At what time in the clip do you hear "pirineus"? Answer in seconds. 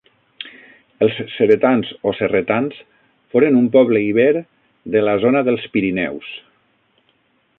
5.75-6.33